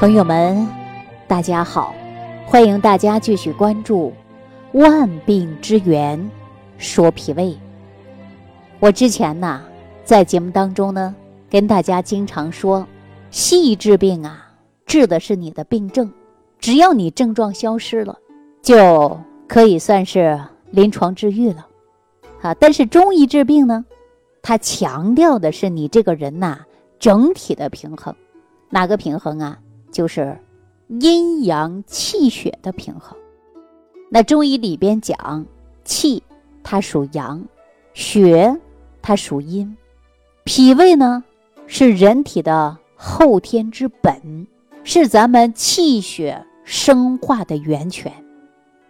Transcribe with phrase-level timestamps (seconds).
[0.00, 0.66] 朋友们，
[1.28, 1.94] 大家好，
[2.46, 4.10] 欢迎大家继续关注
[4.80, 6.30] 《万病之源
[6.78, 7.48] 说脾胃》。
[8.78, 9.62] 我之前呢，
[10.02, 11.14] 在节目当中呢，
[11.50, 12.86] 跟大家经常说，
[13.30, 14.50] 西医治病啊，
[14.86, 16.10] 治的是你的病症，
[16.58, 18.16] 只要你症状消失了，
[18.62, 20.40] 就可以算是
[20.70, 21.66] 临床治愈了。
[22.40, 23.84] 啊，但是中医治病呢，
[24.40, 26.60] 它强调的是你这个人呐，
[26.98, 28.14] 整体的平衡，
[28.70, 29.58] 哪个平衡啊？
[29.90, 30.38] 就是
[30.88, 33.16] 阴阳气血的平衡。
[34.08, 35.46] 那中医里边讲，
[35.84, 36.22] 气
[36.62, 37.44] 它属阳，
[37.94, 38.56] 血
[39.00, 39.76] 它属阴，
[40.44, 41.22] 脾胃呢
[41.66, 44.46] 是人体的后天之本，
[44.82, 48.12] 是咱们气血生化的源泉。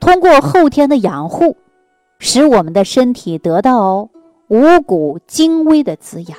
[0.00, 1.56] 通过后天的养护，
[2.18, 4.08] 使我们的身体得到
[4.48, 6.38] 五谷精微的滋养。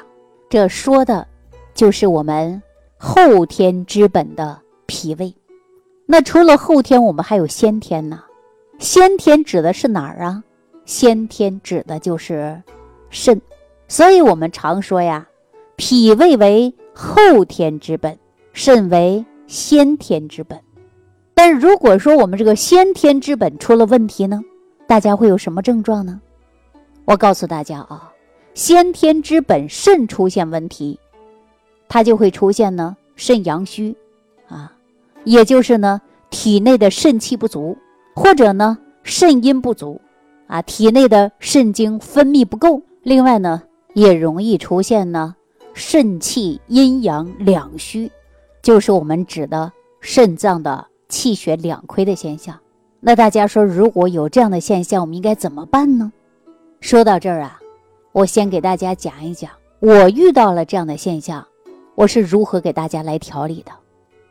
[0.49, 1.27] 这说的，
[1.75, 2.61] 就是我们。
[3.03, 5.33] 后天之本的脾胃，
[6.05, 8.21] 那除了后天，我们还有先天呢。
[8.77, 10.43] 先天指的是哪儿啊？
[10.85, 12.61] 先天指的就是
[13.09, 13.41] 肾。
[13.87, 15.27] 所以我们常说呀，
[15.77, 18.15] 脾胃为后天之本，
[18.53, 20.59] 肾为先天之本。
[21.33, 24.39] 但如果说我们这个先天之本出了问题呢，
[24.85, 26.21] 大家会有什么症状呢？
[27.05, 28.13] 我告诉大家啊，
[28.53, 30.99] 先天之本肾出现问题。
[31.93, 33.93] 它就会出现呢肾阳虚，
[34.47, 34.71] 啊，
[35.25, 37.77] 也就是呢体内的肾气不足，
[38.15, 39.99] 或者呢肾阴不足，
[40.47, 42.81] 啊，体内的肾精分泌不够。
[43.03, 43.61] 另外呢
[43.93, 45.35] 也容易出现呢
[45.73, 48.09] 肾气阴阳两虚，
[48.61, 52.57] 就是我们指的肾脏的气血两亏的现象。
[53.01, 56.09] 那大家说如果有这样的现象，我们应该怎么办呢？
[56.79, 57.59] 说到这儿啊，
[58.13, 61.45] 我先给大家讲一讲我遇到了这样的现象。
[62.01, 63.71] 我是如何给大家来调理的，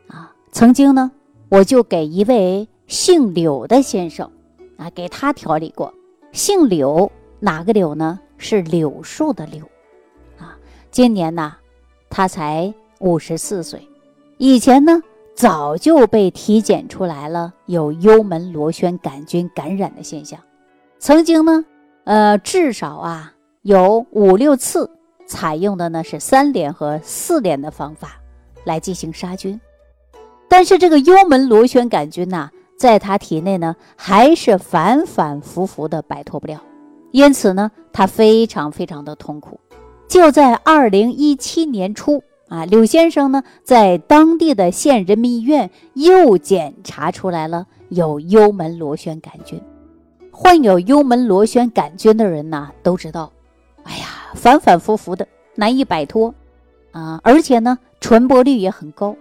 [0.09, 1.13] 啊，曾经呢，
[1.49, 4.29] 我就给一位姓柳的先生，
[4.77, 5.95] 啊，给他调理过。
[6.33, 8.19] 姓柳哪个柳呢？
[8.39, 9.65] 是柳树的柳，
[10.37, 10.59] 啊，
[10.91, 11.55] 今年呢，
[12.09, 13.87] 他才五十四岁，
[14.37, 15.01] 以前呢，
[15.37, 20.41] 早就被体检出来了有幽门螺旋杆菌感染的现象，
[20.99, 21.65] 曾经呢，
[22.03, 23.33] 呃，至少啊
[23.63, 24.91] 有五六次。
[25.31, 28.21] 采用的呢是三联和四联的方法
[28.65, 29.59] 来进行杀菌，
[30.49, 36.61] 但是这个幽门螺旋杆菌呢，在他体内呢还是反反复复的摆脱不了，
[37.13, 39.61] 因此呢，他非常非常的痛苦。
[40.09, 49.63] 就在二零一七年初啊，柳先生呢在当地的县人民医院又检查出来了有幽门螺旋杆菌。
[50.33, 53.33] 患有幽门螺旋杆菌的人呢都知道，
[53.85, 54.20] 哎呀。
[54.35, 56.35] 反反复复的难以摆脱，
[56.93, 59.15] 啊，而且呢，传播率也很高，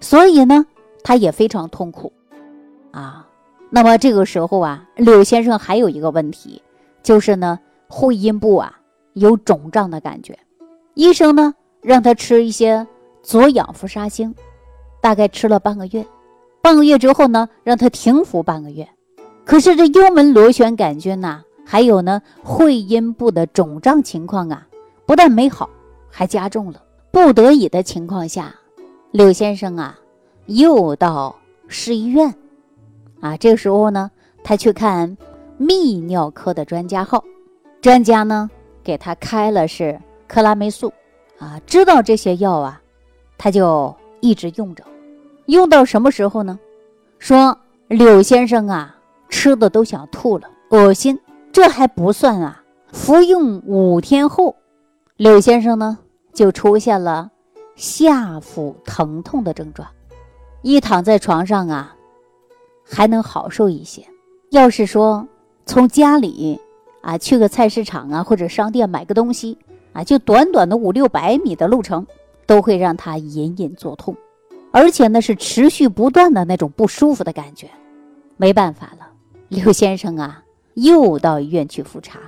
[0.00, 0.66] 所以呢，
[1.02, 2.12] 他也非常痛苦，
[2.90, 3.26] 啊，
[3.70, 6.60] 那么这个时候啊，柳先生还有一个问题，
[7.02, 7.58] 就是呢，
[7.88, 8.78] 会阴部啊
[9.14, 10.38] 有肿胀的感觉，
[10.94, 12.86] 医生呢让他吃一些
[13.22, 14.34] 左氧氟沙星，
[15.00, 16.04] 大概吃了半个月，
[16.60, 18.88] 半个月之后呢，让他停服半个月，
[19.44, 21.42] 可是这幽门螺旋杆菌呐。
[21.64, 24.66] 还有呢，会阴部的肿胀情况啊，
[25.06, 25.68] 不但没好，
[26.10, 26.82] 还加重了。
[27.10, 28.54] 不得已的情况下，
[29.10, 29.98] 柳先生啊，
[30.46, 31.36] 又到
[31.68, 32.34] 市医院，
[33.20, 34.10] 啊，这个时候呢，
[34.42, 35.16] 他去看
[35.60, 37.22] 泌尿科的专家号，
[37.80, 38.50] 专家呢
[38.82, 40.92] 给他开了是克拉霉素，
[41.38, 42.80] 啊，知道这些药啊，
[43.36, 44.82] 他就一直用着，
[45.46, 46.58] 用到什么时候呢？
[47.18, 47.56] 说
[47.88, 48.96] 柳先生啊，
[49.28, 51.18] 吃的都想吐了，恶心。
[51.52, 52.62] 这还不算啊！
[52.92, 54.56] 服用五天后，
[55.16, 55.98] 柳先生呢
[56.32, 57.30] 就出现了
[57.76, 59.86] 下腹疼痛的症状，
[60.62, 61.94] 一躺在床上啊，
[62.82, 64.02] 还能好受一些。
[64.50, 65.26] 要是说
[65.66, 66.58] 从家里
[67.02, 69.58] 啊去个菜市场啊或者商店买个东西
[69.92, 72.06] 啊，就短短的五六百米的路程，
[72.46, 74.16] 都会让他隐隐作痛，
[74.70, 77.68] 而且呢是持续不断的那种不舒服的感觉。
[78.38, 79.06] 没办法了，
[79.48, 80.41] 柳先生啊。
[80.74, 82.18] 又到医院去复查，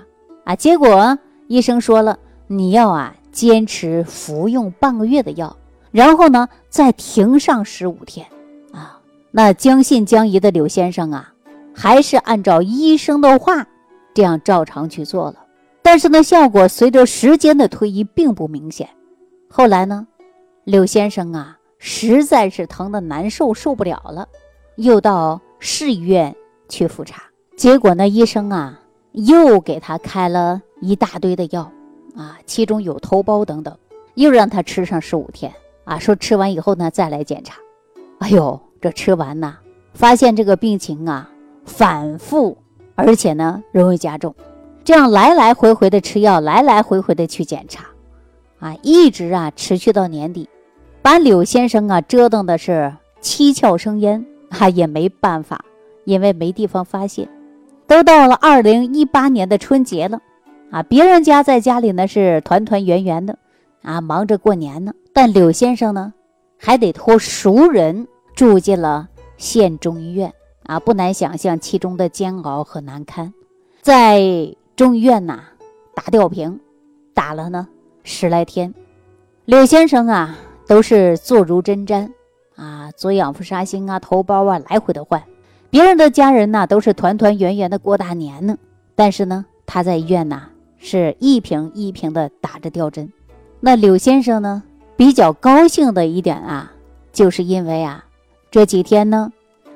[0.44, 1.18] 啊，结果
[1.48, 5.56] 医生说了，你要啊坚持服用半个月的药，
[5.90, 8.26] 然后呢再停上十五天，
[8.72, 9.00] 啊，
[9.30, 11.32] 那将信将疑的柳先生啊，
[11.74, 13.66] 还是按照医生的话，
[14.12, 15.36] 这样照常去做了。
[15.82, 18.88] 但是呢，效果随着时间的推移并不明显。
[19.48, 20.06] 后来呢，
[20.64, 24.26] 柳先生啊实在是疼得难受，受不了了，
[24.76, 26.34] 又到市医院
[26.68, 27.22] 去复查。
[27.56, 28.80] 结果呢，医生啊
[29.12, 31.70] 又给他开了一大堆的药，
[32.16, 33.76] 啊，其中有头孢等等，
[34.14, 35.52] 又让他吃上十五天，
[35.84, 37.58] 啊，说吃完以后呢再来检查，
[38.18, 39.56] 哎呦，这吃完呐，
[39.92, 41.30] 发现这个病情啊
[41.64, 42.58] 反复，
[42.96, 44.34] 而且呢容易加重。
[44.82, 47.84] 这样来来回回的吃药，来来回回的去检查，
[48.58, 50.48] 啊，一直啊持续到年底，
[51.00, 55.64] 把柳先生啊折腾的是七窍生烟，啊也没办法，
[56.04, 57.28] 因为没地方发泄。
[57.86, 60.20] 都到了二零一八年的春节了，
[60.70, 63.38] 啊，别人家在家里呢是团团圆圆的，
[63.82, 66.12] 啊，忙着过年呢，但柳先生呢
[66.58, 70.32] 还得托熟人住进了县中医院，
[70.64, 73.32] 啊，不难想象其中的煎熬和难堪，
[73.80, 74.54] 在。
[74.76, 75.38] 中医院呐，
[75.94, 76.58] 打吊瓶，
[77.14, 77.68] 打了呢
[78.02, 78.74] 十来天。
[79.44, 82.10] 柳先生啊，都是坐如针毡
[82.56, 85.22] 啊，左氧氟沙星啊，头孢啊，来回的换。
[85.74, 88.56] 别人的家人呢，都是团团圆圆的过大年呢，
[88.94, 90.44] 但是呢，他在医院呐，
[90.78, 93.12] 是一瓶一瓶的打着吊针。
[93.58, 94.62] 那柳先生呢，
[94.96, 96.70] 比较高兴的一点啊，
[97.12, 98.04] 就是因为啊，
[98.52, 99.32] 这几天呢，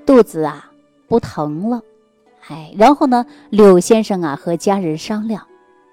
[0.06, 0.70] 肚子啊
[1.08, 1.82] 不疼了。
[2.46, 5.44] 哎，然后呢，柳先生啊和家人商量，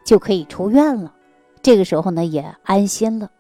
[0.06, 1.12] 就可以出院了。
[1.64, 3.32] 这个时候呢，也安心了。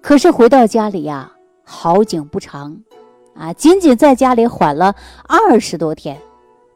[0.00, 1.32] 可是回到家里呀，
[1.64, 2.76] 好景不长，
[3.34, 4.94] 啊，仅仅在家里缓了
[5.26, 6.18] 二十多天，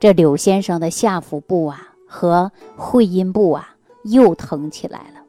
[0.00, 3.75] 这柳先生的下腹部啊和会阴部啊
[4.05, 5.20] 又疼起来了。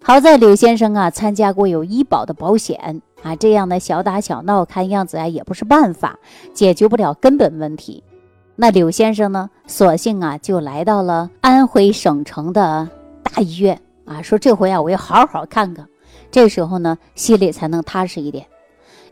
[0.00, 6.18] 好在柳先生啊参加过有医保的保险啊，这样的小打小闹，看样子啊也不是办法，
[6.54, 8.02] 解决不了根本问题。
[8.54, 9.50] 那柳先生呢？
[9.66, 12.88] 索性啊，就来到了安徽省城的
[13.22, 15.86] 大医院啊，说这回啊，我要好好看看。
[16.30, 18.46] 这时候呢，心里才能踏实一点。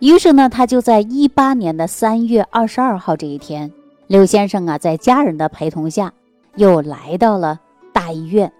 [0.00, 3.72] 于是呢，他就在一八年的三月二十二号这一天，
[4.06, 6.12] 柳先生啊，在家人的陪同下，
[6.56, 7.58] 又来到了
[7.92, 8.52] 大医院。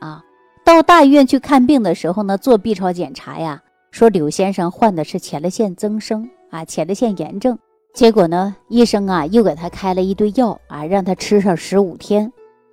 [0.00, 0.22] 啊，
[0.64, 7.58] 到大医院去看病的时候呢，做 B 超检查呀，说柳先生患的是前列腺增生啊，前列腺炎症。
[7.94, 12.32] 结果呢，医生啊又给他开了一堆药啊，让他吃上十五天。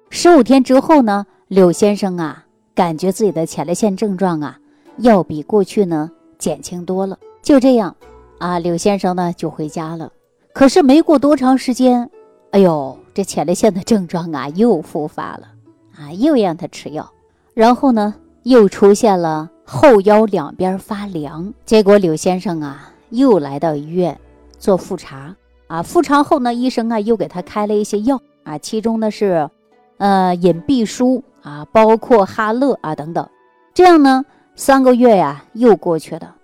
[0.09, 4.57] 十五天之后呢，柳先生啊感觉自己的前列腺症状啊
[4.97, 7.17] 要比过去呢减轻多了。
[7.41, 7.95] 就这样，
[8.37, 10.11] 啊，柳先生呢就回家了。
[10.53, 12.09] 可是没过多长时间，
[12.51, 15.47] 哎呦，这前列腺的症状啊又复发了
[15.97, 17.09] 啊，又让他吃药，
[17.53, 21.53] 然后呢又出现了后腰两边发凉。
[21.65, 24.19] 结果柳先生啊又来到医院。
[24.57, 25.33] 做复查
[25.67, 29.49] 啊，复查后呢，医生啊又给他开了一些药啊，其中呢是，
[29.97, 33.25] 呃，隐必舒啊，包括哈乐啊等等。
[33.73, 34.25] 这样呢，
[34.55, 36.35] 三个月呀又过去了。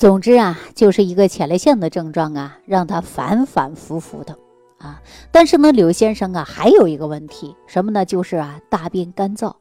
[0.00, 4.34] 总之啊，就是一个前列腺的症状啊，让他反反复复的
[4.78, 4.98] 啊。
[5.30, 8.02] 但是呢，柳先生啊还有一个问题，什么呢？
[8.02, 9.52] 就是啊大便干燥，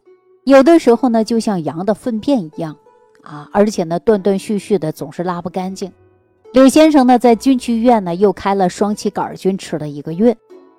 [0.46, 2.74] 有的时候呢就像羊的粪便一样
[3.22, 5.92] 啊，而且呢断断续续的，总是拉不干净。
[6.54, 10.38] 柳先生呢，在军区医院呢，又开了双歧杆菌吃了一个月。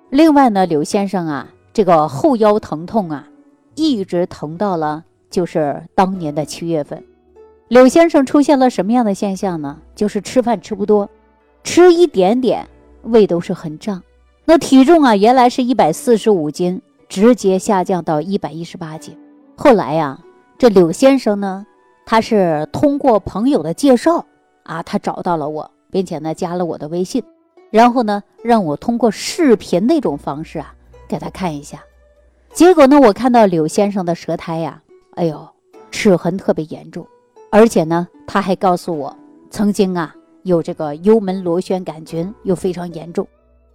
[0.09, 3.27] 另外呢，柳先生啊，这个后腰疼痛啊，
[3.75, 7.03] 一直疼到了就是当年的七月份。
[7.71, 9.79] 柳先生出现了什么样的现象呢？
[9.95, 11.09] 就是吃饭吃不多，
[11.63, 12.67] 吃一点点
[13.03, 14.03] 胃都是很胀。
[14.43, 19.17] 那体重啊，原来是一百四十五斤，直接下降到一百一十八斤。
[19.55, 20.19] 后来呀，
[20.57, 21.65] 这柳先生呢，
[22.05, 24.25] 他是通过朋友的介绍。
[24.63, 27.23] 啊，他找到了我，并且呢加了我的微信，
[27.69, 30.75] 然后呢让我通过视频那种方式啊
[31.07, 31.81] 给他看一下。
[32.53, 34.83] 结果呢，我看到柳先生的舌苔呀，
[35.15, 35.47] 哎呦，
[35.89, 37.07] 齿痕特别严重，
[37.51, 39.15] 而且呢他还告诉我，
[39.51, 43.27] 曾经啊有这个幽门螺旋杆菌又非常严重，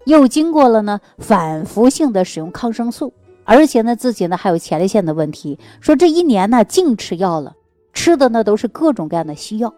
[0.06, 3.12] 又经过了呢反复性的使用抗生素，
[3.45, 7.54] 而且呢自己呢还有前列腺的问题，说这一年呢净吃药了，
[7.92, 9.73] 吃的呢都是各种各样的西药。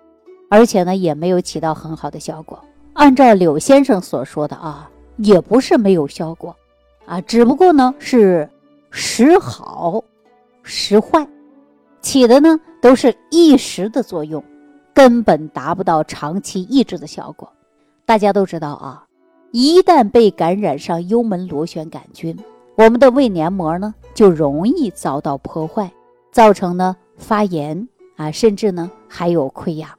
[0.50, 2.58] 而且呢，也没有起到很好的效果。
[2.94, 4.88] 按照柳先生所说的啊，
[5.18, 6.56] 也不是没有效果，
[7.04, 8.48] 啊，只不过呢是
[8.90, 10.02] 时好
[10.62, 11.28] 时坏，
[12.08, 14.42] 起的呢都是一时的作用，
[14.94, 17.52] 根本达不到长期抑制的效果。
[18.06, 19.04] 大家都知道啊，
[19.52, 22.34] 一旦被感染上幽门螺旋杆菌，
[22.78, 25.92] 我们的胃黏膜呢就容易遭到破坏，
[26.32, 27.86] 造成呢发炎
[28.16, 29.90] 啊，甚至呢还有溃疡。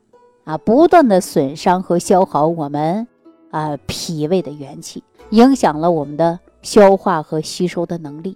[0.45, 3.07] 啊，不断的损伤和消耗我们
[3.51, 8.35] 啊脾胃的元气，影响了我们的消化和吸收的能力。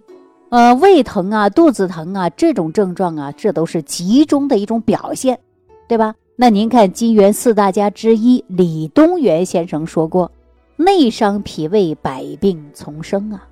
[0.53, 5.39] 呃，胃疼啊，肚子疼啊，这种症状啊，这都是集中的一种表现，
[5.87, 6.13] 对吧？
[6.35, 10.31] 那您看金元四大家之一李东垣先生说过，
[10.75, 13.47] 内伤脾胃，百病丛生啊，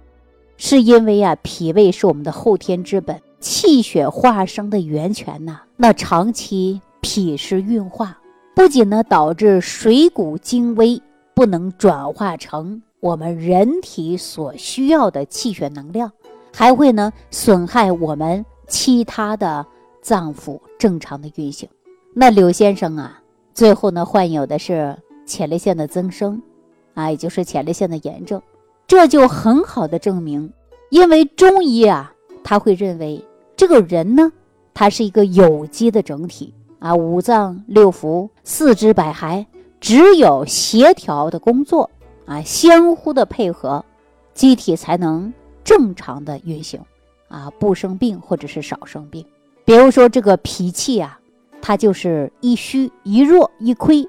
[0.58, 5.62] 是因为啊，脾胃是我们的后天之本，气血化生的源泉呐。
[5.78, 8.16] 那长期脾湿运化。
[8.54, 11.02] 不仅呢导致水谷精微
[11.34, 16.12] 不不能转化成我们人体所需要的气血能量，
[16.54, 19.66] 还会呢损害我们其他的
[20.02, 21.68] 脏腑正常的运行。
[22.14, 23.22] 那柳先生啊，
[23.54, 26.42] 最后呢患有的是前列腺的增生，
[26.94, 28.42] 啊，也就是前列腺的炎症，
[28.88, 30.52] 这就很好的证明，
[30.90, 33.24] 因为中医啊，他会认为
[33.56, 34.32] 这个人呢，
[34.74, 36.54] 他是一个有机的整体。
[36.80, 39.46] 啊，五脏六腑、四肢百骸，
[39.80, 41.88] 只有协调的工作
[42.26, 43.86] 啊，相互的配合，
[44.34, 45.32] 机体才能
[45.64, 46.80] 正常的运行，
[47.28, 49.26] 啊，不生病或者是少生病。
[49.64, 51.20] 比如说这个脾气啊，
[51.62, 54.08] 它就是一虚一弱一亏，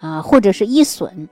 [0.00, 1.28] 啊，或者是一损，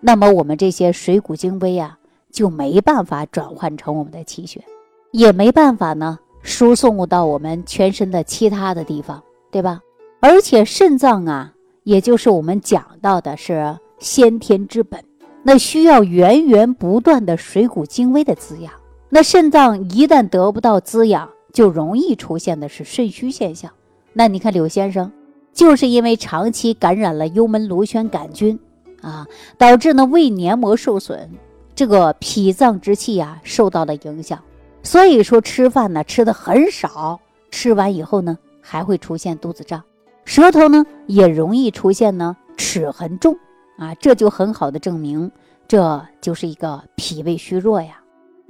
[0.00, 1.98] 那么我们这些水谷精微啊，
[2.30, 4.64] 就没办法转换成我们的气血，
[5.10, 9.80] 也没办法呢输送到我们全身的其他的地方，对吧？
[10.20, 11.52] 而且肾脏啊，
[11.84, 15.04] 也就是我们讲到的是先天之本，
[15.42, 18.72] 那需要源源不断的水谷精微的滋养。
[19.12, 23.68] 那肾脏一旦得不到滋养，就容易出现的是肾虚现象。
[24.12, 25.10] 那你看柳先生，
[25.52, 28.56] 就是因为长期感染了幽门螺旋杆菌
[29.02, 29.26] 啊，
[29.58, 31.28] 导致呢胃黏膜受损，
[31.74, 34.40] 这个脾脏之气啊受到了影响。
[34.84, 39.82] 所以说吃饭呢吃的很少，吃完以后呢还会出现肚子胀。
[40.24, 43.36] 舌头呢也容易出现呢齿痕重
[43.76, 45.28] 啊，这就很好的证明
[45.66, 47.99] 这就是一个脾胃虚弱呀。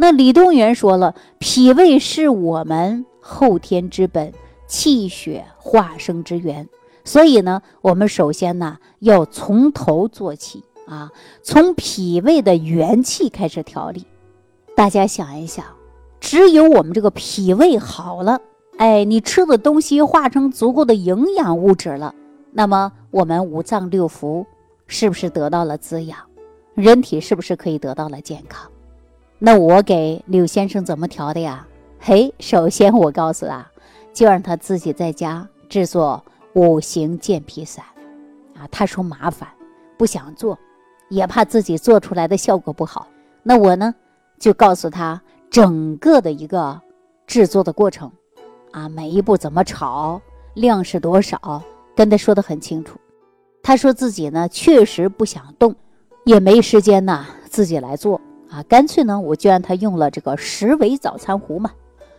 [0.01, 4.33] 那李东垣说了，脾胃是我们后天之本，
[4.67, 6.67] 气血化生之源，
[7.05, 14.07] 所以呢，我们首先呢要从头做起啊，从脾胃的元气开始调理。
[14.75, 15.67] 大家想一想，
[16.19, 18.41] 只有我们这个脾胃好了。
[18.79, 22.15] 哎，你吃的东西化成足够的营养物质了，
[22.53, 24.47] 那么我们五脏六腑
[24.87, 26.19] 是不是得到了滋养？
[26.73, 28.71] 人体是不是可以得到了健康？
[29.43, 31.67] 那我给柳先生怎么调的呀？
[31.99, 33.67] 嘿，首先我告诉他，
[34.13, 37.83] 就让他自己在家制作五行健脾散，
[38.55, 39.49] 啊，他说麻烦，
[39.97, 40.59] 不想做，
[41.09, 43.09] 也怕自己做出来的效果不好。
[43.43, 43.95] 那我呢，
[44.39, 45.19] 就告诉他
[45.49, 46.79] 整个的一个
[47.27, 48.13] 制作的过程。
[48.73, 50.21] 啊，每一步怎么炒，
[50.53, 51.63] 量是多少，
[51.97, 53.01] 跟他说的很清楚。
[53.63, 55.75] 他说自己呢确实不想动，
[56.25, 58.21] 也没时间呢自己来做
[58.51, 61.71] 啊，干脆呢我就让他用了这个十味早餐壶嘛。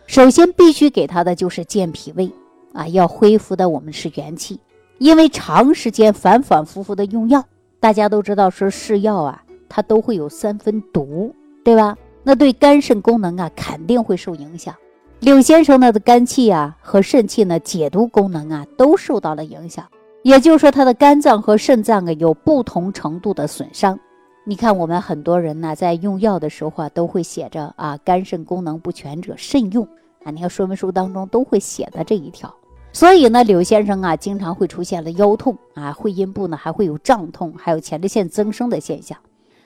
[0.06, 2.30] 首先必须给他的就是健脾胃
[2.72, 4.58] 啊，要恢复的我们是元气，
[4.98, 7.44] 因为长时间反反复复的用药，
[7.78, 11.96] 大家都知道说是药啊，它都会有三分毒，对吧？
[12.24, 14.74] 那对肝肾功能啊肯定会受影响。
[15.20, 19.86] 柳先生呢的肝气啊和肾气呢解毒功能啊都受到了影响，
[20.22, 23.98] 也就是说他的肝脏和肾脏啊有不同程度的损伤。
[24.44, 29.86] 你看我们很多人呢在用药的时候啊都会写着啊肝肾功能不全者慎用
[30.24, 32.52] 啊，你看说明书当中都会写的这一条。
[32.92, 39.16] 所以呢柳先生啊经常会出现了腰痛啊，会阴部呢还会有胀痛，还有前列腺增生的现象。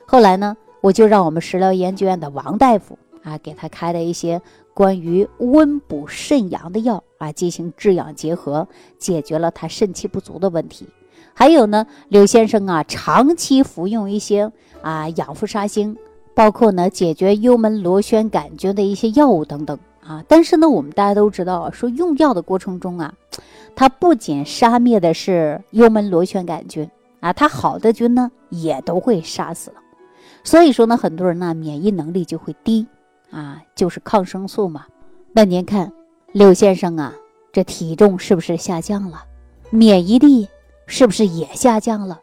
[0.07, 4.41] 后来呢我就让我们食疗研究院的王大夫啊给他开了一些。
[4.75, 8.69] 关于温补肾阳的药啊，进行治养结合，
[8.99, 10.87] 解决了他肾气不足的问题。
[11.39, 14.51] 还有呢，刘先生啊，长期服用一些
[14.81, 15.95] 啊养肤杀星，
[16.35, 20.25] 包括呢解决幽门螺旋杆菌的一些药物等等啊。
[20.27, 23.13] 但是呢，我们大家都知道啊，说用药的过程中啊，
[23.77, 26.91] 它不仅杀灭的是幽门螺旋杆菌
[27.21, 29.77] 啊，它好的菌呢也都会杀死了。
[30.43, 32.87] 所以说呢，很多人呢免疫能力就会低。
[33.31, 34.87] 啊，就是抗生素嘛。
[35.33, 35.93] 那您看，
[36.33, 37.13] 柳先生啊，
[37.53, 39.25] 这体重是不是下降了？
[39.69, 40.49] 免疫力
[40.87, 42.21] 是不是也下降了？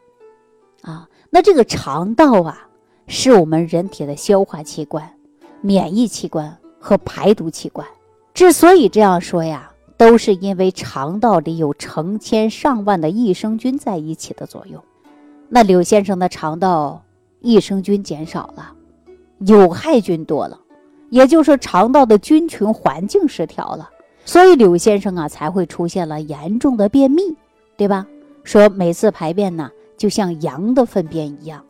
[0.82, 2.68] 啊，那这个肠道啊，
[3.06, 5.08] 是我们人体的消化器官、
[5.60, 7.86] 免疫器官和排毒器官。
[8.32, 14.82] 之所以这样说呀，都是因为肠道里有成千上万的益生菌在一起的作用。
[15.48, 17.02] 那柳先生的肠道
[17.40, 18.72] 益生菌减少了，
[19.38, 20.58] 有害菌多了。
[21.10, 23.88] 也就是肠道的菌群环境失调了，
[24.24, 27.22] 所以柳先生啊才会出现了严重的便秘，
[27.76, 28.04] 对吧？
[28.44, 31.64] 说每次排便呢就像羊的粪便一样，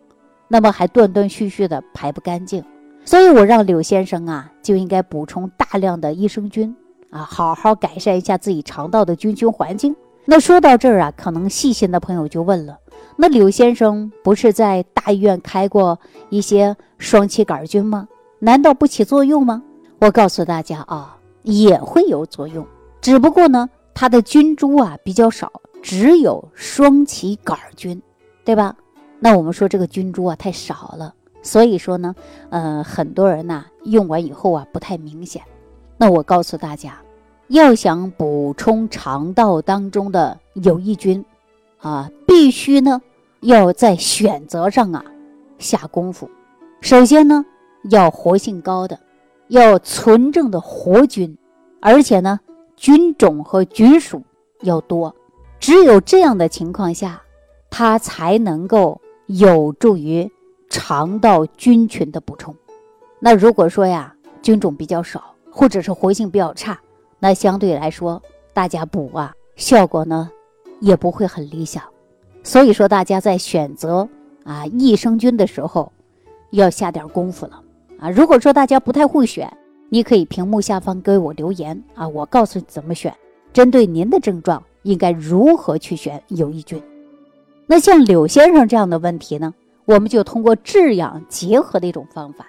[0.49, 2.63] 那么还断断续续的排不干净，
[3.05, 6.75] 所以我让柳先生啊就应该补充大量的益生菌
[7.11, 9.95] 啊，好好改善一下自己肠道的菌群环境。
[10.27, 12.79] 那说到这儿啊，可能细心的朋友就问了：
[13.17, 15.99] 那柳先生不是在大医院开过
[16.31, 18.09] 一些双歧杆菌吗？
[18.39, 19.63] 难道不起作用吗？
[20.01, 22.67] 我告诉大家啊，也会有作用，
[23.01, 25.53] 只不过呢，它的菌株啊比较少，
[25.85, 28.01] 只有双歧杆菌，
[28.43, 28.75] 对吧？
[29.21, 32.15] 那我们说这个菌株啊太少了，所以说呢，
[32.49, 35.43] 呃，很多人呐用完以后啊不太明显。
[35.99, 36.99] 那我告诉大家，
[37.49, 41.23] 要想补充肠道当中的有益菌，
[41.77, 42.99] 啊，必须呢
[43.41, 45.05] 要在选择上啊
[45.59, 46.31] 下功夫。
[46.81, 47.45] 首先呢，
[47.91, 48.99] 要活性高的，
[49.49, 51.37] 要纯正的活菌，
[51.83, 52.41] 而且呢，
[52.75, 54.23] 菌种和菌属
[54.63, 55.15] 要多。
[55.67, 57.23] 只有这样的情况下，
[57.71, 60.31] 它才能够有助于
[60.69, 62.55] 肠道菌群的补充。
[63.19, 66.79] 那如果说呀，菌种比较少，或者是活性比较差，
[67.19, 70.31] 那相对来说，大家补啊，效果呢
[70.81, 71.83] 也不会很理想。
[72.43, 74.07] 所以说，大家在选择
[74.45, 75.91] 啊益生菌的时候，
[76.51, 77.63] 要下点功夫了
[77.99, 78.11] 啊。
[78.11, 79.51] 如果说大家不太会选，
[79.89, 83.17] 你可以屏幕下方给我留言啊，我告诉你怎么选，
[83.55, 84.63] 针对您的症状。
[84.85, 86.81] 应该如何去选有益菌？
[87.67, 89.53] 那像柳先生这样的问题呢？
[89.87, 92.47] 我们就通过制养结合的一种方法，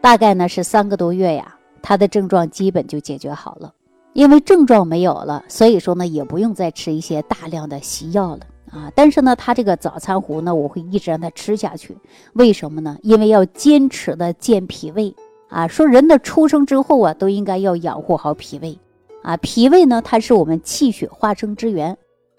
[0.00, 3.72] 大概呢是三个多月呀，他的症状基本就解决好了。
[4.12, 8.40] 因为症状没有了，所以说呢也不用再吃一些大量的西药了
[8.70, 8.90] 啊。
[8.94, 11.96] 但是呢，他这个早餐糊呢，我会一直让他吃下去。
[12.32, 12.98] 为什么呢？
[13.02, 15.14] 因为要坚持的健脾胃
[15.48, 15.68] 啊。
[15.68, 18.78] 说人的出生之后啊，都应该要养护好脾胃。
[19.22, 21.96] 啊，脾胃呢，它是我们气血化生之源。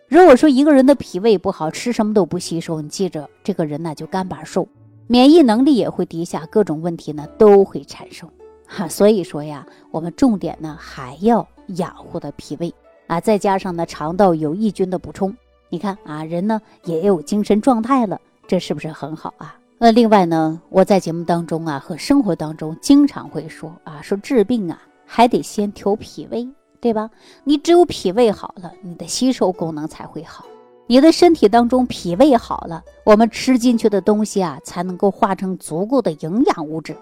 [0.08, 4.68] 如果说一个人的脾胃不好，吃什么都不吸收，你记着，这个人呢就干巴瘦，
[5.08, 8.30] 免疫能力也会低下，各种问题呢都会产生。
[8.66, 12.74] 哈，所以说呀，我们重点呢还要养护的脾胃
[13.08, 15.36] 啊，再加上呢肠道有益菌的补充，
[15.70, 19.58] 你看啊，人呢也有精神状态了，这是不是很好啊？
[19.78, 26.48] 那另外呢，我在节目当中啊和生活当中经常会说啊，说治病啊还得先调脾胃。
[26.82, 27.10] 对吧？
[27.44, 30.46] 你只有脾胃好了，你的吸收功能才会好。
[30.88, 36.98] 你的身体当中脾胃好了，我们吃进去的东西啊，才能够化成足够的营养物质。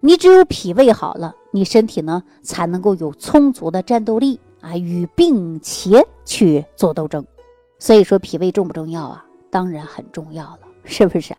[0.00, 7.24] 你只有脾胃好了，你身体呢才能够有充足的战斗力啊，与病邪去做斗争。
[7.78, 9.24] 所以说，脾胃重不重要啊？
[9.50, 11.34] 当然很重要了，是不是？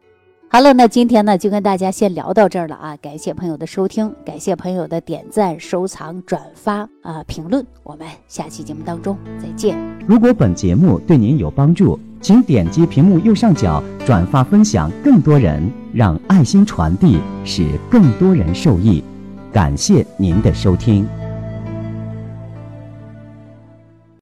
[0.51, 2.97] 好了，那今天呢就跟大家先聊到这儿了啊！
[2.99, 7.63] 感谢朋友的收听，感谢朋友的点赞、收藏、转发啊、评论。
[7.83, 9.77] 我们下期节目当中再见。
[10.07, 19.03] 如果本节目对您有帮助，请点击屏幕右上角转发分享，更多人让爱心传递，使更多人受益。
[19.53, 21.07] 感谢您的收听。